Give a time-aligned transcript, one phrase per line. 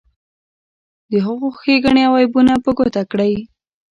[1.11, 3.33] د هغو ښیګڼې او عیبونه په ګوته کړئ.